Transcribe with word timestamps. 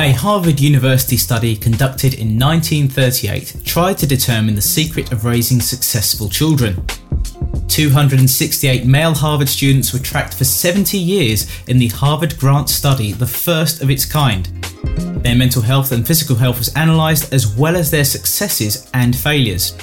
A 0.00 0.12
Harvard 0.18 0.58
University 0.58 1.16
study 1.16 1.54
conducted 1.54 2.14
in 2.14 2.36
1938 2.36 3.64
tried 3.64 3.98
to 3.98 4.06
determine 4.06 4.56
the 4.56 4.60
secret 4.60 5.12
of 5.12 5.24
raising 5.24 5.60
successful 5.60 6.28
children. 6.28 6.84
268 7.68 8.84
male 8.84 9.14
Harvard 9.14 9.48
students 9.48 9.92
were 9.92 10.00
tracked 10.00 10.34
for 10.34 10.42
70 10.42 10.98
years 10.98 11.48
in 11.68 11.78
the 11.78 11.86
Harvard 11.88 12.36
Grant 12.36 12.68
Study, 12.68 13.12
the 13.12 13.28
first 13.28 13.80
of 13.80 13.90
its 13.90 14.04
kind. 14.04 14.46
Their 15.22 15.36
mental 15.36 15.62
health 15.62 15.92
and 15.92 16.04
physical 16.04 16.34
health 16.34 16.58
was 16.58 16.74
analysed 16.74 17.32
as 17.32 17.56
well 17.56 17.76
as 17.76 17.92
their 17.92 18.04
successes 18.04 18.90
and 18.92 19.14
failures. 19.14 19.76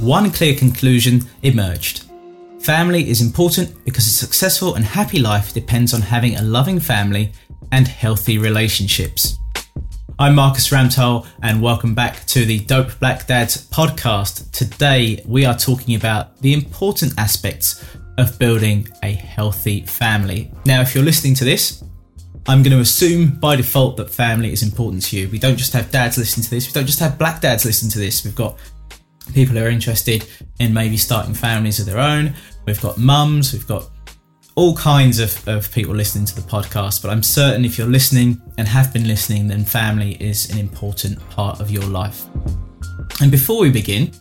One 0.00 0.32
clear 0.32 0.56
conclusion 0.56 1.22
emerged. 1.42 2.05
Family 2.66 3.08
is 3.08 3.22
important 3.22 3.84
because 3.84 4.08
a 4.08 4.10
successful 4.10 4.74
and 4.74 4.84
happy 4.84 5.20
life 5.20 5.54
depends 5.54 5.94
on 5.94 6.00
having 6.00 6.34
a 6.34 6.42
loving 6.42 6.80
family 6.80 7.30
and 7.70 7.86
healthy 7.86 8.38
relationships. 8.38 9.38
I'm 10.18 10.34
Marcus 10.34 10.70
Ramtal, 10.70 11.28
and 11.44 11.62
welcome 11.62 11.94
back 11.94 12.26
to 12.26 12.44
the 12.44 12.58
Dope 12.58 12.98
Black 12.98 13.28
Dads 13.28 13.68
podcast. 13.70 14.50
Today, 14.50 15.22
we 15.28 15.44
are 15.44 15.56
talking 15.56 15.94
about 15.94 16.36
the 16.38 16.54
important 16.54 17.14
aspects 17.18 17.84
of 18.18 18.36
building 18.36 18.88
a 19.04 19.12
healthy 19.12 19.82
family. 19.82 20.50
Now, 20.64 20.80
if 20.80 20.92
you're 20.92 21.04
listening 21.04 21.34
to 21.34 21.44
this, 21.44 21.84
I'm 22.48 22.64
going 22.64 22.76
to 22.76 22.80
assume 22.80 23.38
by 23.38 23.54
default 23.54 23.96
that 23.98 24.10
family 24.10 24.52
is 24.52 24.64
important 24.64 25.04
to 25.04 25.16
you. 25.16 25.28
We 25.28 25.38
don't 25.38 25.56
just 25.56 25.72
have 25.72 25.92
dads 25.92 26.18
listening 26.18 26.42
to 26.42 26.50
this, 26.50 26.66
we 26.66 26.72
don't 26.72 26.86
just 26.86 26.98
have 26.98 27.16
black 27.16 27.40
dads 27.40 27.64
listening 27.64 27.92
to 27.92 28.00
this. 28.00 28.24
We've 28.24 28.34
got 28.34 28.58
people 29.34 29.54
who 29.54 29.64
are 29.64 29.68
interested 29.68 30.26
in 30.58 30.74
maybe 30.74 30.96
starting 30.96 31.34
families 31.34 31.78
of 31.78 31.86
their 31.86 31.98
own. 31.98 32.34
We've 32.66 32.80
got 32.80 32.98
mums, 32.98 33.52
we've 33.52 33.66
got 33.66 33.88
all 34.56 34.74
kinds 34.74 35.20
of, 35.20 35.46
of 35.46 35.70
people 35.70 35.94
listening 35.94 36.24
to 36.24 36.34
the 36.34 36.40
podcast, 36.40 37.00
but 37.00 37.10
I'm 37.10 37.22
certain 37.22 37.64
if 37.64 37.78
you're 37.78 37.86
listening 37.86 38.40
and 38.58 38.66
have 38.66 38.92
been 38.92 39.06
listening, 39.06 39.46
then 39.48 39.64
family 39.64 40.14
is 40.14 40.50
an 40.50 40.58
important 40.58 41.20
part 41.30 41.60
of 41.60 41.70
your 41.70 41.84
life. 41.84 42.24
And 43.20 43.30
before 43.30 43.60
we 43.60 43.70
begin, 43.70 44.12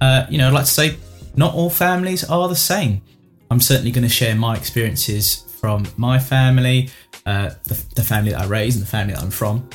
uh, 0.00 0.26
you 0.30 0.38
know, 0.38 0.46
I'd 0.46 0.52
like 0.52 0.66
to 0.66 0.70
say 0.70 0.96
not 1.34 1.54
all 1.54 1.70
families 1.70 2.22
are 2.28 2.48
the 2.48 2.54
same. 2.54 3.02
I'm 3.50 3.60
certainly 3.60 3.90
going 3.90 4.04
to 4.04 4.10
share 4.10 4.34
my 4.36 4.56
experiences 4.56 5.44
from 5.60 5.86
my 5.96 6.18
family, 6.18 6.90
uh, 7.24 7.50
the, 7.64 7.82
the 7.96 8.02
family 8.02 8.30
that 8.30 8.42
I 8.42 8.46
raised, 8.46 8.76
and 8.76 8.86
the 8.86 8.90
family 8.90 9.14
that 9.14 9.22
I'm 9.22 9.30
from. 9.30 9.68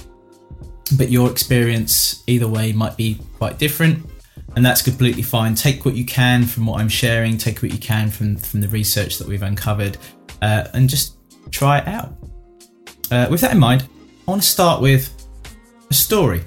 But 0.97 1.09
your 1.09 1.29
experience, 1.31 2.23
either 2.27 2.47
way, 2.47 2.71
might 2.71 2.97
be 2.97 3.19
quite 3.37 3.57
different 3.57 4.05
and 4.55 4.65
that's 4.65 4.81
completely 4.81 5.21
fine. 5.21 5.55
Take 5.55 5.85
what 5.85 5.95
you 5.95 6.05
can 6.05 6.45
from 6.45 6.65
what 6.65 6.81
I'm 6.81 6.89
sharing, 6.89 7.37
take 7.37 7.61
what 7.61 7.71
you 7.71 7.79
can 7.79 8.09
from 8.09 8.35
from 8.35 8.61
the 8.61 8.67
research 8.67 9.17
that 9.17 9.27
we've 9.27 9.43
uncovered, 9.43 9.97
uh, 10.41 10.67
and 10.73 10.89
just 10.89 11.17
try 11.51 11.79
it 11.79 11.87
out. 11.87 12.13
Uh, 13.11 13.27
with 13.29 13.41
that 13.41 13.51
in 13.51 13.59
mind, 13.59 13.87
I 14.27 14.31
want 14.31 14.41
to 14.41 14.47
start 14.47 14.81
with 14.81 15.13
a 15.89 15.93
story, 15.93 16.41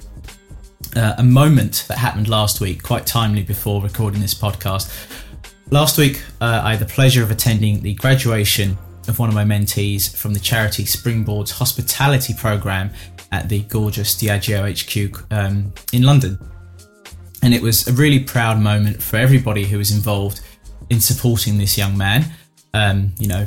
uh, 0.95 1.15
a 1.17 1.23
moment 1.23 1.85
that 1.87 1.97
happened 1.97 2.27
last 2.27 2.61
week, 2.61 2.81
quite 2.81 3.05
timely 3.05 3.43
before 3.43 3.81
recording 3.81 4.21
this 4.21 4.33
podcast. 4.33 4.91
Last 5.71 5.97
week, 5.97 6.21
uh, 6.41 6.61
I 6.63 6.71
had 6.71 6.79
the 6.79 6.91
pleasure 6.91 7.23
of 7.23 7.31
attending 7.31 7.81
the 7.81 7.95
graduation 7.95 8.77
of 9.07 9.19
one 9.19 9.29
of 9.29 9.35
my 9.35 9.43
mentees 9.43 10.15
from 10.15 10.33
the 10.33 10.39
charity 10.39 10.85
Springboard's 10.85 11.51
Hospitality 11.51 12.33
Program 12.33 12.91
at 13.31 13.49
the 13.49 13.61
gorgeous 13.63 14.15
Diageo 14.15 14.63
HQ 14.65 15.25
um, 15.31 15.73
in 15.91 16.03
London. 16.03 16.39
And 17.45 17.53
it 17.53 17.61
was 17.61 17.87
a 17.87 17.93
really 17.93 18.19
proud 18.19 18.59
moment 18.59 19.03
for 19.03 19.17
everybody 19.17 19.65
who 19.65 19.77
was 19.77 19.91
involved 19.91 20.41
in 20.89 20.99
supporting 20.99 21.59
this 21.59 21.77
young 21.77 21.95
man. 21.95 22.25
Um, 22.73 23.13
you 23.19 23.27
know, 23.27 23.45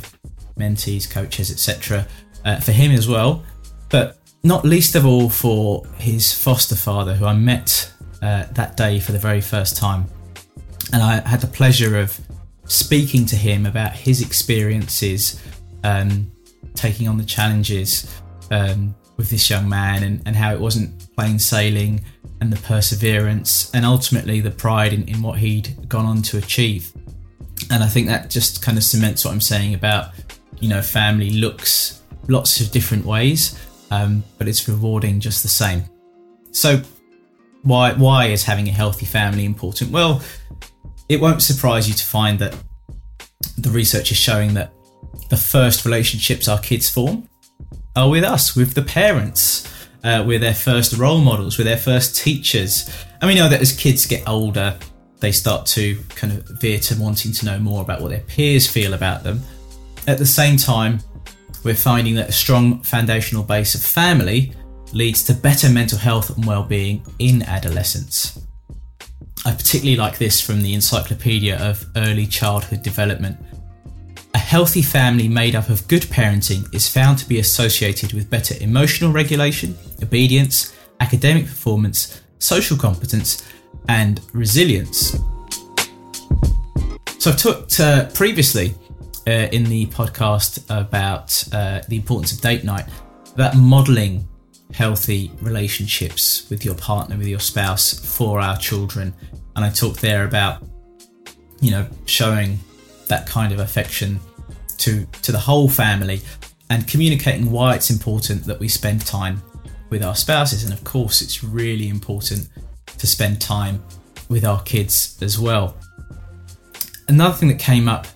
mentees, 0.57 1.11
coaches, 1.11 1.51
etc. 1.51 2.07
Uh, 2.45 2.61
for 2.61 2.71
him 2.71 2.93
as 2.93 3.09
well, 3.09 3.43
but 3.89 4.19
not 4.45 4.65
least 4.65 4.95
of 4.95 5.05
all 5.05 5.29
for 5.29 5.85
his 5.97 6.33
foster 6.33 6.77
father, 6.77 7.15
who 7.15 7.27
I 7.27 7.35
met 7.35 7.93
uh, 8.23 8.45
that 8.53 8.77
day 8.77 9.01
for 9.01 9.11
the 9.11 9.19
very 9.19 9.41
first 9.41 9.77
time. 9.77 10.07
And 10.93 11.03
I 11.03 11.21
had 11.29 11.41
the 11.41 11.49
pleasure 11.49 11.99
of 11.99 12.21
speaking 12.67 13.27
to 13.27 13.37
him 13.37 13.67
about 13.67 13.95
his 13.95 14.23
experiences 14.23 15.43
um, 15.83 16.31
taking 16.75 17.09
on 17.09 17.19
the 17.19 17.25
challenges 17.25 18.09
um, 18.53 18.95
with 19.19 19.29
this 19.29 19.51
young 19.51 19.69
man 19.69 20.03
and, 20.03 20.23
and 20.25 20.35
how 20.37 20.55
it 20.55 20.61
wasn't 20.61 21.15
plain 21.15 21.39
sailing 21.39 22.03
and 22.41 22.53
the 22.53 22.63
perseverance 22.63 23.71
and 23.75 23.85
ultimately 23.85 24.41
the 24.41 24.51
pride 24.51 24.93
in, 24.93 25.07
in 25.09 25.21
what 25.21 25.39
he'd 25.39 25.89
gone 25.89 26.07
on 26.07 26.23
to 26.23 26.39
achieve. 26.39 26.93
And 27.71 27.83
I 27.83 27.89
think 27.89 28.07
that 28.07 28.31
just 28.31 28.63
kind 28.63 28.79
of 28.79 28.85
cements 28.85 29.25
what 29.25 29.33
I'm 29.33 29.41
saying 29.41 29.75
about, 29.75 30.13
you 30.61 30.69
know, 30.69 30.81
family 30.81 31.31
looks 31.31 32.01
lots 32.29 32.61
of 32.61 32.71
different 32.71 33.05
ways, 33.05 33.59
um, 33.91 34.23
but 34.39 34.49
it's 34.49 34.67
rewarding 34.69 35.19
just 35.19 35.43
the 35.43 35.49
same. 35.49 35.83
So, 36.53 36.81
why 37.63 37.93
why 37.93 38.27
is 38.27 38.45
having 38.45 38.69
a 38.69 38.71
healthy 38.71 39.05
family 39.05 39.45
important? 39.45 39.91
Well, 39.91 40.23
it 41.09 41.21
won't 41.21 41.43
surprise 41.43 41.89
you 41.89 41.95
to 41.95 42.05
find 42.05 42.39
that 42.39 42.57
the 43.59 43.71
research 43.71 44.13
is 44.13 44.17
showing 44.17 44.55
that 44.55 44.73
the 45.29 45.37
first 45.37 45.85
relationships 45.85 46.49
our 46.49 46.61
kids 46.61 46.89
form 46.89 47.28
are 47.99 48.09
with 48.09 48.25
us, 48.25 48.57
with 48.57 48.75
the 48.75 48.83
parents 48.83 49.69
uh, 50.05 50.25
we're 50.27 50.39
their 50.39 50.55
first 50.55 50.97
role 50.97 51.21
models, 51.21 51.59
we're 51.59 51.65
their 51.65 51.77
first 51.77 52.17
teachers. 52.17 52.89
And 53.21 53.29
we 53.29 53.35
know 53.35 53.49
that 53.49 53.61
as 53.61 53.77
kids 53.77 54.07
get 54.07 54.27
older, 54.29 54.79
they 55.21 55.33
start 55.33 55.67
to 55.67 55.99
kind 56.11 56.33
of 56.33 56.47
veer 56.61 56.79
to 56.79 56.95
wanting 57.01 57.33
to 57.33 57.47
know 57.47 57.59
more 57.59 57.83
about 57.83 58.01
what 58.01 58.11
their 58.11 58.21
peers 58.21 58.67
feel 58.71 58.95
about 58.95 59.25
them. 59.25 59.43
At 60.07 60.19
the 60.19 60.27
same 60.27 60.57
time, 60.57 61.01
we're 61.65 61.75
finding 61.75 62.15
that 62.15 62.29
a 62.29 62.33
strong 62.33 62.81
foundational 62.83 63.43
base 63.43 63.75
of 63.75 63.83
family 63.83 64.53
leads 64.93 65.25
to 65.25 65.35
better 65.35 65.69
mental 65.69 65.99
health 65.99 66.35
and 66.35 66.47
well-being 66.47 67.05
in 67.19 67.43
adolescence. 67.43 68.41
I 69.45 69.53
particularly 69.53 69.97
like 69.97 70.19
this 70.19 70.41
from 70.41 70.63
the 70.63 70.75
Encyclopedia 70.75 71.59
of 71.59 71.85
Early 71.97 72.27
Childhood 72.27 72.83
Development, 72.83 73.37
a 74.35 74.39
healthy 74.39 74.83
family 74.83 75.29
made 75.29 75.55
up 75.55 75.69
of 75.69 75.87
good 75.89 76.03
parenting 76.03 76.73
is 76.75 76.89
found 76.89 77.19
to 77.19 77.29
be 77.29 77.39
associated 77.39 78.13
with 78.13 78.29
better 78.29 78.55
emotional 78.61 79.13
regulation, 79.13 79.77
obedience, 80.03 80.77
academic 81.01 81.47
performance, 81.47 82.21
social 82.39 82.77
competence, 82.77 83.47
and 83.89 84.21
resilience. 84.33 85.19
So, 87.19 87.31
I've 87.31 87.39
talked 87.39 87.81
uh, 87.81 88.09
previously 88.11 88.75
uh, 89.27 89.49
in 89.53 89.65
the 89.65 89.87
podcast 89.87 90.65
about 90.69 91.45
uh, 91.53 91.81
the 91.89 91.97
importance 91.97 92.33
of 92.33 92.41
date 92.41 92.65
night, 92.65 92.87
about 93.35 93.57
modeling 93.57 94.29
healthy 94.73 95.33
relationships 95.41 96.49
with 96.51 96.65
your 96.65 96.75
partner, 96.75 97.17
with 97.17 97.27
your 97.27 97.41
spouse, 97.41 97.99
for 98.17 98.41
our 98.41 98.57
children. 98.57 99.15
And 99.57 99.65
I 99.65 99.71
talked 99.71 100.01
there 100.01 100.25
about, 100.25 100.63
you 101.61 101.71
know, 101.71 101.87
showing 102.07 102.59
that 103.09 103.27
kind 103.27 103.53
of 103.53 103.59
affection 103.59 104.21
to 104.79 105.05
to 105.23 105.33
the 105.33 105.39
whole 105.39 105.69
family 105.69 106.21
and 106.71 106.87
communicating 106.87 107.51
why 107.51 107.75
it's 107.75 107.91
important 107.91 108.45
that 108.45 108.59
we 108.61 108.69
spend 108.69 109.05
time 109.05 109.43
with 109.91 110.05
our 110.05 110.15
spouses. 110.15 110.65
And 110.65 110.73
of 110.73 110.85
course, 110.85 111.23
it's 111.23 111.43
really 111.43 111.89
important 111.89 112.49
to 112.99 113.07
spend 113.07 113.41
time 113.41 113.83
with 114.29 114.45
our 114.45 114.63
kids 114.63 115.17
as 115.23 115.39
well. 115.39 115.77
Another 117.09 117.35
thing 117.35 117.49
that 117.49 117.59
came 117.59 117.89
up 117.89 118.07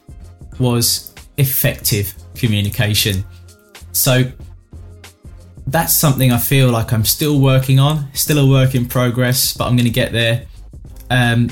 was 0.59 1.15
effective 1.39 2.15
communication. 2.35 3.25
So 3.93 4.25
that's 5.67 5.94
something 5.94 6.33
I 6.33 6.39
feel 6.39 6.71
like 6.71 6.93
I'm 6.93 7.05
still 7.05 7.41
working 7.41 7.79
on, 7.79 8.12
still 8.12 8.39
a 8.39 8.49
work 8.49 8.75
in 8.75 8.87
progress, 8.87 9.56
but 9.56 9.67
I'm 9.67 9.77
going 9.77 9.87
to 9.87 9.91
get 9.93 10.12
there. 10.12 10.47
Um, 11.09 11.50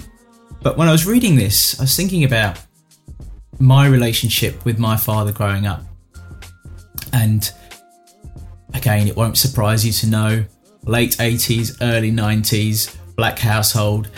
but 0.63 0.77
when 0.77 0.89
I 0.89 0.93
was 0.93 1.07
reading 1.07 1.37
this, 1.37 1.79
I 1.81 1.85
was 1.85 1.97
thinking 1.97 2.25
about 2.25 2.59
my 3.61 3.87
relationship 3.87 4.65
with 4.65 4.79
my 4.79 4.97
father 4.97 5.33
growing 5.33 5.67
up. 5.67 5.83
And 7.13 7.49
again, 8.75 9.07
it 9.07 9.17
won't 9.17 9.37
surprise 9.37 9.85
you 9.85 9.93
to 9.93 10.07
know 10.07 10.45
late 10.85 11.19
80s, 11.19 11.77
early 11.83 12.11
90s, 12.11 12.97
black 13.17 13.39
household. 13.39 14.09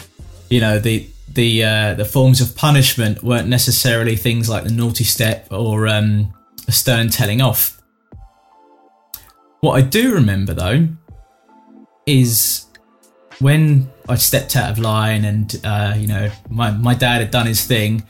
You 0.48 0.60
know, 0.60 0.78
the 0.78 1.08
the 1.28 1.64
uh, 1.64 1.94
the 1.94 2.04
forms 2.04 2.40
of 2.40 2.54
punishment 2.54 3.22
weren't 3.22 3.48
necessarily 3.48 4.16
things 4.16 4.48
like 4.48 4.64
the 4.64 4.70
naughty 4.70 5.04
step 5.04 5.48
or 5.50 5.88
um, 5.88 6.32
a 6.68 6.72
stern 6.72 7.08
telling 7.08 7.40
off. 7.40 7.80
What 9.60 9.72
I 9.72 9.82
do 9.82 10.12
remember 10.14 10.54
though 10.54 10.88
is 12.06 12.66
when 13.38 13.90
I 14.08 14.16
stepped 14.16 14.56
out 14.56 14.70
of 14.70 14.78
line 14.78 15.24
and 15.24 15.60
uh, 15.64 15.94
you 15.96 16.06
know 16.06 16.30
my 16.50 16.70
my 16.70 16.94
dad 16.94 17.20
had 17.20 17.30
done 17.30 17.46
his 17.46 17.64
thing 17.64 18.02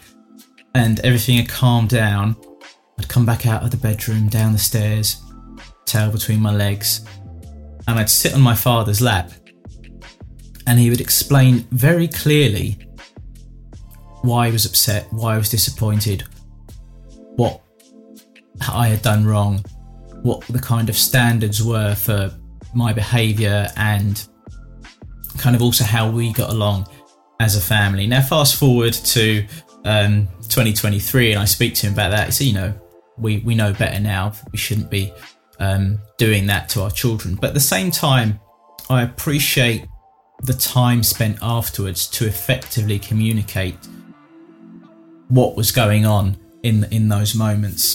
and 0.75 1.01
everything 1.01 1.37
had 1.37 1.49
calmed 1.49 1.89
down. 1.89 2.37
I'd 2.99 3.09
come 3.09 3.27
back 3.27 3.47
out 3.47 3.63
of 3.63 3.71
the 3.71 3.77
bedroom, 3.77 4.29
down 4.29 4.53
the 4.53 4.59
stairs, 4.59 5.23
tail 5.85 6.11
between 6.11 6.41
my 6.41 6.55
legs, 6.55 7.05
and 7.87 7.99
I'd 7.99 8.11
sit 8.11 8.35
on 8.35 8.41
my 8.41 8.55
father's 8.55 9.01
lap, 9.01 9.31
and 10.67 10.79
he 10.79 10.91
would 10.91 11.01
explain 11.01 11.67
very 11.71 12.09
clearly 12.09 12.79
why 14.23 14.47
he 14.47 14.53
was 14.53 14.67
upset, 14.67 15.07
why 15.11 15.35
I 15.35 15.39
was 15.39 15.49
disappointed, 15.49 16.23
what 17.37 17.61
I 18.71 18.89
had 18.89 19.03
done 19.03 19.27
wrong, 19.27 19.65
what 20.23 20.43
the 20.43 20.61
kind 20.61 20.89
of 20.89 20.97
standards 20.97 21.63
were 21.63 21.95
for 21.95 22.33
my 22.75 22.93
behaviour, 22.93 23.69
and 23.77 24.27
kind 25.39 25.57
of 25.57 25.63
also 25.63 25.85
how 25.85 26.09
we 26.09 26.33
got 26.33 26.51
along 26.51 26.87
as 27.41 27.57
a 27.57 27.61
family. 27.61 28.07
Now, 28.07 28.23
fast 28.23 28.57
forward 28.57 28.93
to 28.93 29.45
um, 29.85 30.29
2023, 30.49 31.33
and 31.33 31.41
I 31.41 31.45
speak 31.45 31.75
to 31.77 31.87
him 31.87 31.93
about 31.93 32.11
that. 32.11 32.35
So, 32.35 32.45
you 32.45 32.53
know, 32.53 32.75
we, 33.19 33.39
we 33.39 33.55
know 33.55 33.73
better 33.73 34.01
now. 34.01 34.33
We 34.51 34.59
shouldn't 34.59 34.91
be 34.91 35.13
um, 35.59 35.99
doing 36.19 36.47
that 36.47 36.69
to 36.71 36.83
our 36.83 36.91
children. 36.91 37.37
But 37.37 37.49
at 37.49 37.55
the 37.55 37.61
same 37.61 37.91
time, 37.91 38.41
I 38.91 39.03
appreciate 39.03 39.87
the 40.43 40.55
time 40.55 41.03
spent 41.03 41.39
afterwards 41.41 42.09
to 42.09 42.27
effectively 42.27 42.99
communicate 42.99 43.77
what 45.29 45.57
was 45.57 45.71
going 45.71 46.05
on 46.05 46.37
in 46.63 46.85
in 46.91 47.09
those 47.09 47.35
moments. 47.35 47.95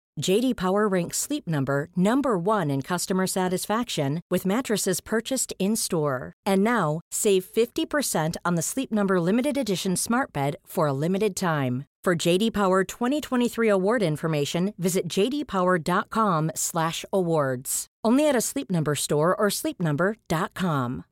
JD 0.19 0.55
Power 0.55 0.87
ranks 0.87 1.17
Sleep 1.17 1.47
Number 1.47 1.89
number 1.95 2.37
1 2.37 2.69
in 2.69 2.81
customer 2.81 3.27
satisfaction 3.27 4.21
with 4.29 4.45
mattresses 4.45 4.99
purchased 5.01 5.53
in-store. 5.59 6.33
And 6.45 6.63
now, 6.63 7.01
save 7.11 7.45
50% 7.45 8.35
on 8.43 8.55
the 8.55 8.61
Sleep 8.61 8.91
Number 8.91 9.19
limited 9.19 9.57
edition 9.57 9.95
Smart 9.95 10.33
Bed 10.33 10.55
for 10.65 10.87
a 10.87 10.93
limited 10.93 11.35
time. 11.35 11.85
For 12.03 12.15
JD 12.15 12.53
Power 12.53 12.83
2023 12.83 13.69
award 13.69 14.01
information, 14.01 14.73
visit 14.79 15.07
jdpower.com/awards. 15.07 17.87
Only 18.03 18.27
at 18.27 18.35
a 18.35 18.41
Sleep 18.41 18.71
Number 18.71 18.95
store 18.95 19.35
or 19.35 19.49
sleepnumber.com. 19.49 21.05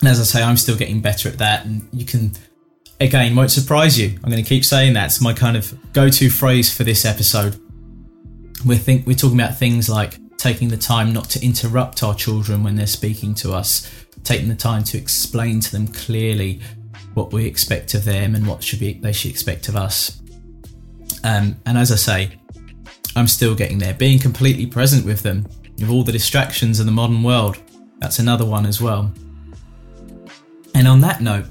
And 0.00 0.08
as 0.08 0.18
I 0.18 0.24
say, 0.24 0.42
I'm 0.42 0.56
still 0.56 0.76
getting 0.76 1.00
better 1.00 1.28
at 1.28 1.38
that, 1.38 1.66
and 1.66 1.88
you 1.92 2.04
can 2.04 2.32
again 3.00 3.34
won't 3.34 3.50
surprise 3.50 3.98
you. 3.98 4.18
I'm 4.22 4.30
going 4.30 4.42
to 4.42 4.48
keep 4.48 4.64
saying 4.64 4.92
that's 4.92 5.20
my 5.20 5.32
kind 5.32 5.56
of 5.56 5.74
go-to 5.92 6.30
phrase 6.30 6.74
for 6.74 6.84
this 6.84 7.04
episode. 7.04 7.60
We 8.64 8.76
think 8.76 9.06
we're 9.06 9.16
talking 9.16 9.38
about 9.38 9.56
things 9.56 9.88
like 9.88 10.18
taking 10.36 10.68
the 10.68 10.76
time 10.76 11.12
not 11.12 11.30
to 11.30 11.44
interrupt 11.44 12.02
our 12.02 12.14
children 12.14 12.62
when 12.62 12.76
they're 12.76 12.86
speaking 12.86 13.34
to 13.34 13.52
us, 13.52 13.90
taking 14.24 14.48
the 14.48 14.54
time 14.54 14.84
to 14.84 14.98
explain 14.98 15.60
to 15.60 15.72
them 15.72 15.88
clearly 15.88 16.60
what 17.14 17.32
we 17.32 17.46
expect 17.46 17.94
of 17.94 18.04
them 18.04 18.34
and 18.34 18.46
what 18.46 18.62
should 18.62 18.80
be 18.80 18.94
they 18.94 19.12
should 19.12 19.30
expect 19.30 19.68
of 19.68 19.76
us. 19.76 20.20
Um, 21.24 21.56
and 21.66 21.78
as 21.78 21.92
I 21.92 21.96
say, 21.96 22.38
I'm 23.14 23.28
still 23.28 23.54
getting 23.54 23.78
there. 23.78 23.94
Being 23.94 24.18
completely 24.18 24.66
present 24.66 25.04
with 25.04 25.22
them, 25.22 25.46
with 25.78 25.90
all 25.90 26.02
the 26.02 26.12
distractions 26.12 26.80
of 26.80 26.86
the 26.86 26.92
modern 26.92 27.22
world, 27.22 27.58
that's 27.98 28.18
another 28.18 28.44
one 28.46 28.66
as 28.66 28.80
well. 28.80 29.12
And 30.74 30.88
on 30.88 31.00
that 31.02 31.20
note, 31.20 31.46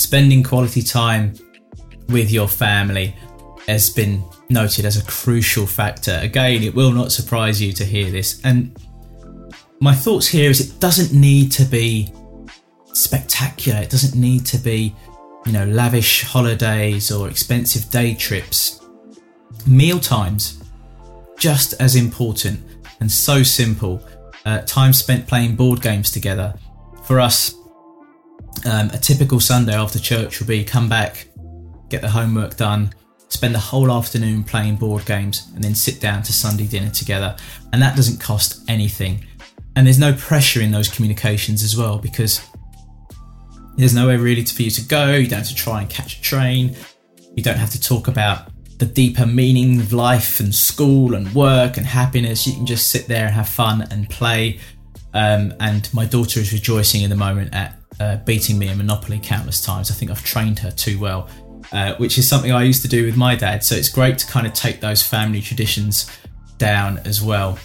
spending 0.00 0.42
quality 0.42 0.82
time 0.82 1.34
with 2.08 2.30
your 2.30 2.48
family 2.48 3.14
has 3.68 3.90
been 3.90 4.24
noted 4.48 4.84
as 4.84 4.96
a 4.96 5.04
crucial 5.04 5.66
factor. 5.66 6.18
Again, 6.22 6.62
it 6.62 6.74
will 6.74 6.90
not 6.90 7.12
surprise 7.12 7.60
you 7.60 7.72
to 7.74 7.84
hear 7.84 8.10
this. 8.10 8.40
And 8.44 8.76
my 9.80 9.94
thoughts 9.94 10.26
here 10.26 10.50
is 10.50 10.60
it 10.60 10.80
doesn't 10.80 11.16
need 11.18 11.52
to 11.52 11.64
be 11.64 12.12
spectacular. 12.92 13.80
It 13.80 13.90
doesn't 13.90 14.18
need 14.18 14.46
to 14.46 14.58
be, 14.58 14.94
you 15.46 15.52
know, 15.52 15.66
lavish 15.66 16.22
holidays 16.24 17.12
or 17.12 17.28
expensive 17.28 17.90
day 17.90 18.14
trips. 18.14 18.80
Meal 19.66 20.00
times, 20.00 20.62
just 21.38 21.74
as 21.80 21.94
important 21.94 22.60
and 23.00 23.10
so 23.10 23.42
simple. 23.42 24.02
Uh, 24.46 24.62
time 24.62 24.92
spent 24.92 25.26
playing 25.26 25.54
board 25.54 25.82
games 25.82 26.10
together. 26.10 26.54
For 27.04 27.20
us, 27.20 27.54
um, 28.66 28.90
a 28.90 28.98
typical 28.98 29.40
Sunday 29.40 29.74
after 29.74 29.98
church 29.98 30.40
will 30.40 30.46
be 30.46 30.64
come 30.64 30.88
back, 30.88 31.28
get 31.88 32.00
the 32.02 32.10
homework 32.10 32.56
done, 32.56 32.92
spend 33.28 33.54
the 33.54 33.60
whole 33.60 33.90
afternoon 33.90 34.44
playing 34.44 34.76
board 34.76 35.04
games, 35.06 35.48
and 35.54 35.62
then 35.62 35.74
sit 35.74 36.00
down 36.00 36.22
to 36.22 36.32
Sunday 36.32 36.66
dinner 36.66 36.90
together. 36.90 37.36
And 37.72 37.80
that 37.82 37.96
doesn't 37.96 38.20
cost 38.20 38.62
anything. 38.68 39.24
And 39.76 39.86
there's 39.86 39.98
no 39.98 40.12
pressure 40.14 40.60
in 40.60 40.72
those 40.72 40.88
communications 40.88 41.62
as 41.62 41.76
well 41.76 41.98
because 41.98 42.40
there's 43.76 43.94
nowhere 43.94 44.18
really 44.18 44.44
for 44.44 44.62
you 44.62 44.70
to 44.70 44.82
go. 44.82 45.14
You 45.14 45.26
don't 45.26 45.38
have 45.38 45.48
to 45.48 45.54
try 45.54 45.80
and 45.80 45.88
catch 45.88 46.18
a 46.18 46.22
train. 46.22 46.76
You 47.36 47.42
don't 47.42 47.56
have 47.56 47.70
to 47.70 47.80
talk 47.80 48.08
about 48.08 48.50
the 48.78 48.86
deeper 48.86 49.26
meaning 49.26 49.80
of 49.80 49.92
life 49.92 50.40
and 50.40 50.54
school 50.54 51.14
and 51.14 51.32
work 51.34 51.76
and 51.76 51.86
happiness. 51.86 52.46
You 52.46 52.54
can 52.54 52.66
just 52.66 52.88
sit 52.88 53.06
there 53.06 53.26
and 53.26 53.34
have 53.34 53.48
fun 53.48 53.86
and 53.90 54.08
play. 54.10 54.58
Um, 55.14 55.54
and 55.60 55.88
my 55.94 56.04
daughter 56.04 56.40
is 56.40 56.52
rejoicing 56.52 57.02
in 57.02 57.10
the 57.10 57.16
moment 57.16 57.54
at 57.54 57.79
uh, 58.00 58.16
beating 58.24 58.58
me 58.58 58.68
in 58.68 58.78
Monopoly 58.78 59.20
countless 59.22 59.60
times. 59.60 59.90
I 59.90 59.94
think 59.94 60.10
I've 60.10 60.24
trained 60.24 60.58
her 60.60 60.70
too 60.70 60.98
well, 60.98 61.28
uh, 61.70 61.94
which 61.96 62.18
is 62.18 62.26
something 62.26 62.50
I 62.50 62.64
used 62.64 62.82
to 62.82 62.88
do 62.88 63.04
with 63.04 63.16
my 63.16 63.36
dad. 63.36 63.62
So 63.62 63.76
it's 63.76 63.90
great 63.90 64.18
to 64.18 64.26
kind 64.26 64.46
of 64.46 64.54
take 64.54 64.80
those 64.80 65.02
family 65.02 65.40
traditions 65.40 66.10
down 66.58 66.98
as 67.04 67.22
well. 67.22 67.58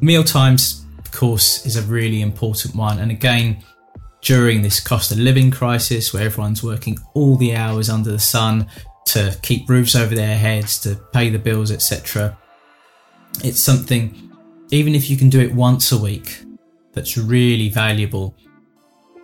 Meal 0.00 0.24
times, 0.24 0.84
of 0.98 1.12
course, 1.12 1.64
is 1.64 1.76
a 1.76 1.82
really 1.82 2.20
important 2.20 2.74
one. 2.74 2.98
And 2.98 3.10
again, 3.10 3.62
during 4.22 4.62
this 4.62 4.80
cost 4.80 5.12
of 5.12 5.18
living 5.18 5.50
crisis 5.50 6.12
where 6.12 6.24
everyone's 6.24 6.62
working 6.62 6.98
all 7.14 7.36
the 7.36 7.54
hours 7.54 7.88
under 7.88 8.10
the 8.10 8.18
sun 8.18 8.66
to 9.04 9.36
keep 9.42 9.68
roofs 9.68 9.94
over 9.94 10.14
their 10.14 10.36
heads, 10.36 10.80
to 10.80 10.96
pay 11.12 11.28
the 11.28 11.38
bills, 11.38 11.70
etc. 11.70 12.36
It's 13.44 13.60
something, 13.60 14.32
even 14.70 14.94
if 14.94 15.10
you 15.10 15.16
can 15.16 15.28
do 15.28 15.40
it 15.40 15.52
once 15.52 15.92
a 15.92 15.98
week, 15.98 16.44
that's 16.92 17.16
really 17.16 17.68
valuable. 17.68 18.36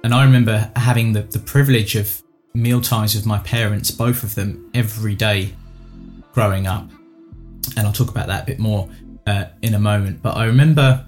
And 0.04 0.14
I 0.14 0.24
remember 0.24 0.70
having 0.76 1.12
the, 1.12 1.22
the 1.22 1.38
privilege 1.38 1.96
of 1.96 2.22
meal 2.54 2.80
times 2.80 3.14
with 3.14 3.26
my 3.26 3.38
parents, 3.40 3.90
both 3.90 4.22
of 4.22 4.34
them, 4.34 4.70
every 4.74 5.14
day 5.14 5.54
growing 6.32 6.66
up. 6.66 6.88
And 7.76 7.86
I'll 7.86 7.92
talk 7.92 8.10
about 8.10 8.26
that 8.28 8.44
a 8.44 8.46
bit 8.46 8.58
more 8.58 8.88
uh, 9.26 9.46
in 9.62 9.74
a 9.74 9.78
moment. 9.78 10.22
But 10.22 10.36
I 10.36 10.46
remember 10.46 11.04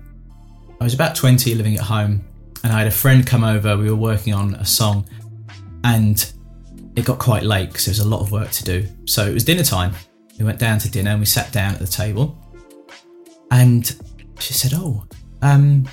I 0.81 0.85
was 0.85 0.95
about 0.95 1.15
20 1.15 1.55
living 1.55 1.75
at 1.75 1.83
home 1.83 2.25
and 2.63 2.73
I 2.73 2.79
had 2.79 2.87
a 2.87 2.93
friend 2.93 3.27
come 3.27 3.45
over. 3.45 3.77
We 3.77 3.91
were 3.91 3.97
working 3.97 4.35
on 4.35 4.55
a 4.55 4.65
song, 4.65 5.07
and 5.85 6.33
it 6.97 7.05
got 7.05 7.19
quite 7.19 7.43
late 7.43 7.69
because 7.69 7.87
there 7.87 7.93
was 7.93 8.01
a 8.01 8.09
lot 8.09 8.21
of 8.21 8.33
work 8.33 8.51
to 8.51 8.65
do. 8.65 8.87
So 9.07 9.27
it 9.27 9.33
was 9.33 9.45
dinner 9.45 9.63
time. 9.63 9.95
We 10.39 10.45
went 10.45 10.59
down 10.59 10.79
to 10.81 10.91
dinner 10.91 11.11
and 11.11 11.21
we 11.21 11.27
sat 11.27 11.53
down 11.53 11.75
at 11.75 11.81
the 11.81 11.87
table. 11.87 12.37
And 13.51 13.85
she 14.39 14.53
said, 14.53 14.73
"Oh, 14.75 15.05
um, 15.43 15.89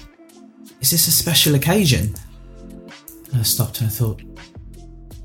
is 0.81 0.91
this 0.91 1.07
a 1.07 1.11
special 1.11 1.55
occasion?" 1.55 2.15
I 3.35 3.41
stopped 3.43 3.81
and 3.81 3.87
I 3.87 3.91
thought, 3.91 4.21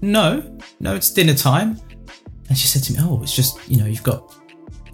"No, 0.01 0.59
no, 0.81 0.95
it's 0.95 1.11
dinner 1.11 1.35
time." 1.35 1.81
And 2.49 2.59
she 2.59 2.67
said 2.67 2.83
to 2.85 2.93
me, 2.93 2.99
"Oh, 3.01 3.23
it's 3.23 3.35
just 3.35 3.59
you 3.69 3.77
know 3.77 3.87
you've 3.87 4.03
got 4.03 4.35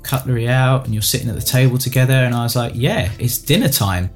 cutlery 0.03 0.49
out 0.49 0.85
and 0.85 0.95
you're 0.95 1.03
sitting 1.03 1.29
at 1.29 1.35
the 1.35 1.43
table 1.43 1.79
together." 1.79 2.15
And 2.15 2.35
I 2.35 2.43
was 2.43 2.57
like, 2.57 2.73
"Yeah, 2.75 3.11
it's 3.19 3.39
dinner 3.39 3.69
time." 3.69 4.11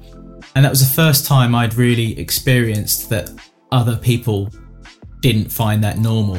And 0.55 0.63
that 0.63 0.69
was 0.69 0.87
the 0.87 0.93
first 0.93 1.25
time 1.25 1.55
I'd 1.55 1.73
really 1.73 2.17
experienced 2.19 3.09
that 3.09 3.31
other 3.71 3.97
people 3.97 4.49
didn't 5.21 5.49
find 5.49 5.83
that 5.83 5.97
normal. 5.97 6.37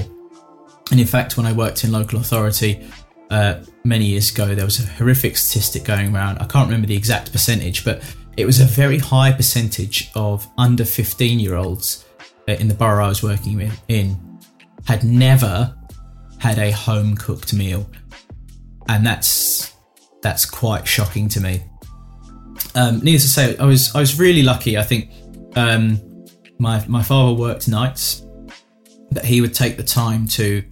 And 0.90 1.00
in 1.00 1.06
fact, 1.06 1.36
when 1.36 1.46
I 1.46 1.52
worked 1.52 1.82
in 1.82 1.90
local 1.90 2.20
authority 2.20 2.86
uh, 3.30 3.60
many 3.82 4.04
years 4.04 4.30
ago, 4.30 4.54
there 4.54 4.64
was 4.64 4.78
a 4.78 4.86
horrific 4.86 5.36
statistic 5.36 5.84
going 5.84 6.14
around. 6.14 6.38
I 6.38 6.44
can't 6.44 6.66
remember 6.66 6.86
the 6.86 6.96
exact 6.96 7.32
percentage, 7.32 7.84
but 7.84 8.02
it 8.36 8.44
was 8.44 8.60
a 8.60 8.64
very 8.64 8.98
high 8.98 9.32
percentage 9.32 10.10
of 10.14 10.46
under 10.58 10.84
15 10.84 11.40
year 11.40 11.56
olds 11.56 12.03
in 12.46 12.68
the 12.68 12.74
borough 12.74 13.06
I 13.06 13.08
was 13.08 13.22
working 13.22 13.70
in 13.88 14.38
had 14.86 15.02
never 15.04 15.74
had 16.38 16.58
a 16.58 16.70
home 16.70 17.16
cooked 17.16 17.54
meal. 17.54 17.88
And 18.88 19.06
that's 19.06 19.72
that's 20.22 20.44
quite 20.44 20.86
shocking 20.86 21.28
to 21.30 21.40
me 21.40 21.64
um, 22.74 23.00
needless 23.00 23.22
to 23.22 23.28
say, 23.28 23.56
I 23.56 23.64
was 23.64 23.94
I 23.94 24.00
was 24.00 24.18
really 24.18 24.42
lucky. 24.42 24.76
I 24.76 24.82
think 24.82 25.10
um, 25.56 26.00
my 26.58 26.84
my 26.88 27.02
father 27.02 27.34
worked 27.34 27.68
nights, 27.68 28.24
that 29.10 29.24
he 29.24 29.40
would 29.40 29.54
take 29.54 29.76
the 29.76 29.82
time 29.82 30.26
to 30.28 30.62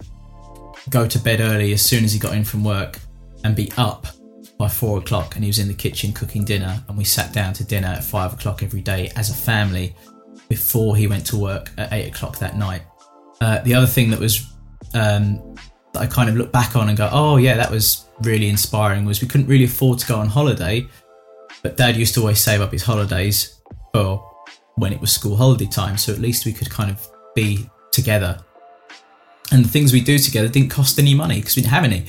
go 0.89 1.07
to 1.07 1.19
bed 1.19 1.39
early 1.39 1.73
as 1.73 1.81
soon 1.81 2.03
as 2.03 2.11
he 2.11 2.19
got 2.19 2.35
in 2.35 2.43
from 2.43 2.63
work 2.63 2.99
and 3.43 3.55
be 3.55 3.71
up 3.77 4.07
by 4.57 4.67
four 4.67 4.97
o'clock, 4.99 5.35
and 5.35 5.43
he 5.43 5.49
was 5.49 5.59
in 5.59 5.67
the 5.67 5.73
kitchen 5.73 6.11
cooking 6.13 6.43
dinner, 6.43 6.83
and 6.87 6.97
we 6.97 7.03
sat 7.03 7.33
down 7.33 7.53
to 7.53 7.63
dinner 7.63 7.87
at 7.87 8.03
five 8.03 8.33
o'clock 8.33 8.63
every 8.63 8.81
day 8.81 9.11
as 9.15 9.29
a 9.29 9.33
family 9.33 9.95
before 10.55 10.95
he 10.95 11.07
went 11.07 11.25
to 11.27 11.37
work 11.37 11.71
at 11.77 11.91
eight 11.93 12.07
o'clock 12.07 12.37
that 12.39 12.57
night. 12.57 12.83
Uh, 13.41 13.59
the 13.59 13.73
other 13.73 13.87
thing 13.87 14.09
that 14.11 14.19
was 14.19 14.35
um, 14.93 15.55
that 15.93 16.01
I 16.01 16.07
kind 16.07 16.29
of 16.29 16.35
look 16.35 16.51
back 16.51 16.75
on 16.75 16.89
and 16.89 16.97
go, 16.97 17.09
oh 17.11 17.37
yeah, 17.37 17.55
that 17.55 17.71
was 17.71 18.05
really 18.21 18.47
inspiring 18.47 19.05
was 19.05 19.21
we 19.21 19.27
couldn't 19.27 19.47
really 19.47 19.65
afford 19.65 19.99
to 19.99 20.07
go 20.07 20.17
on 20.17 20.27
holiday 20.27 20.87
but 21.63 21.77
dad 21.77 21.95
used 21.95 22.13
to 22.15 22.19
always 22.19 22.41
save 22.41 22.61
up 22.61 22.71
his 22.71 22.83
holidays 22.83 23.61
for 23.93 24.29
when 24.75 24.91
it 24.91 24.99
was 24.99 25.11
school 25.11 25.35
holiday 25.35 25.65
time, 25.65 25.97
so 25.97 26.11
at 26.11 26.19
least 26.19 26.45
we 26.45 26.53
could 26.53 26.69
kind 26.69 26.91
of 26.91 27.07
be 27.33 27.69
together. 27.91 28.37
And 29.51 29.63
the 29.63 29.69
things 29.69 29.93
we 29.93 30.01
do 30.01 30.17
together 30.17 30.49
didn't 30.49 30.69
cost 30.69 30.99
any 30.99 31.15
money 31.15 31.39
because 31.39 31.55
we 31.55 31.61
didn't 31.61 31.73
have 31.73 31.83
any. 31.83 32.05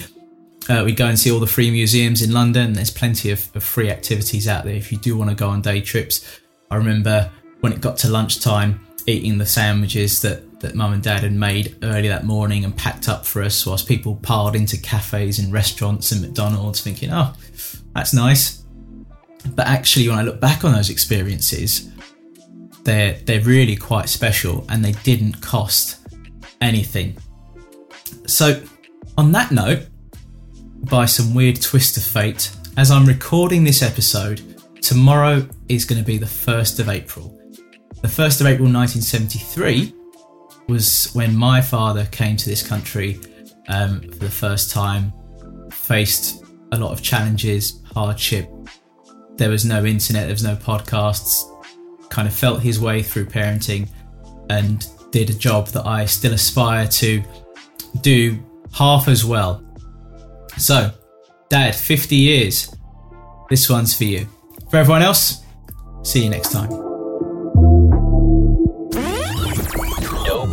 Uh, 0.69 0.83
we'd 0.85 0.97
go 0.97 1.07
and 1.07 1.19
see 1.19 1.31
all 1.31 1.41
the 1.41 1.47
free 1.47 1.71
museums 1.71 2.23
in 2.23 2.33
London. 2.33 2.73
There's 2.73 2.91
plenty 2.91 3.31
of, 3.31 3.55
of 3.55 3.63
free 3.63 3.91
activities 3.91 4.49
out 4.49 4.65
there 4.65 4.75
if 4.75 4.91
you 4.91 4.99
do 4.99 5.17
want 5.17 5.31
to 5.31 5.37
go 5.37 5.49
on 5.49 5.63
day 5.63 5.81
trips. 5.81 6.41
I 6.71 6.77
remember 6.77 7.31
when 7.65 7.73
it 7.73 7.81
got 7.81 7.97
to 7.97 8.11
lunchtime, 8.11 8.79
eating 9.07 9.39
the 9.39 9.47
sandwiches 9.47 10.21
that, 10.21 10.61
that 10.61 10.75
mum 10.75 10.93
and 10.93 11.03
dad 11.03 11.23
had 11.23 11.33
made 11.33 11.75
early 11.83 12.09
that 12.09 12.23
morning 12.23 12.63
and 12.63 12.77
packed 12.77 13.09
up 13.09 13.25
for 13.25 13.43
us 13.43 13.65
whilst 13.65 13.89
people 13.89 14.17
piled 14.17 14.55
into 14.55 14.77
cafes 14.77 15.39
and 15.39 15.51
restaurants 15.51 16.13
and 16.13 16.21
McDonald's 16.21 16.83
thinking, 16.83 17.09
oh, 17.11 17.33
that's 17.95 18.13
nice. 18.13 18.65
But 19.55 19.67
actually, 19.67 20.11
when 20.11 20.19
I 20.19 20.23
look 20.23 20.41
back 20.41 20.63
on 20.63 20.75
those 20.75 20.91
experiences, 20.91 21.91
they're 22.83 23.15
they're 23.25 23.41
really 23.41 23.77
quite 23.77 24.11
special, 24.11 24.67
and 24.69 24.85
they 24.85 24.93
didn't 25.03 25.41
cost 25.41 26.07
anything. 26.61 27.17
So, 28.27 28.63
on 29.17 29.33
that 29.33 29.53
note, 29.53 29.87
by 30.91 31.07
some 31.07 31.35
weird 31.35 31.63
twist 31.63 31.97
of 31.97 32.03
fate, 32.03 32.51
as 32.77 32.91
I'm 32.91 33.07
recording 33.07 33.65
this 33.65 33.83
episode, 33.83 34.43
tomorrow 34.83 35.49
is 35.71 35.87
going 35.87 35.99
to 35.99 36.07
be 36.07 36.19
the 36.19 36.27
1st 36.27 36.81
of 36.81 36.91
April. 36.91 37.41
The 38.05 38.11
1st 38.11 38.43
of 38.43 38.47
April 38.49 38.71
1973 38.71 39.95
was 40.69 41.11
when 41.15 41.35
my 41.35 41.63
father 41.63 42.05
came 42.13 42.37
to 42.37 42.51
this 42.51 42.63
country 42.63 43.19
um, 43.69 44.03
for 44.03 44.19
the 44.19 44.31
first 44.31 44.71
time, 44.71 45.11
faced 45.73 46.45
a 46.73 46.79
lot 46.79 46.93
of 46.93 47.01
challenges, 47.01 47.81
hardship, 47.95 48.47
there 49.37 49.49
was 49.49 49.65
no 49.65 49.87
internet, 49.87 50.25
there 50.25 50.35
was 50.35 50.45
no 50.45 50.55
podcasts, 50.55 51.45
kind 52.11 52.29
of 52.29 52.35
felt 52.35 52.61
his 52.61 52.79
way 52.79 53.03
through 53.03 53.25
parenting 53.25 53.89
and 54.51 54.87
did 55.11 55.31
a 55.31 55.35
job 55.35 55.69
that 55.69 55.87
I 55.87 56.05
still 56.05 56.35
aspire 56.35 56.87
to 56.87 57.25
do 58.03 58.39
half 58.75 59.09
as 59.09 59.25
well. 59.25 59.65
So, 60.59 60.93
Dad, 61.49 61.75
50 61.75 62.17
years. 62.17 62.77
This 63.49 63.71
one's 63.71 63.97
for 63.97 64.05
you. 64.05 64.29
For 64.69 64.77
everyone 64.77 65.01
else, 65.01 65.43
see 66.03 66.23
you 66.23 66.29
next 66.29 66.53
time. 66.53 66.84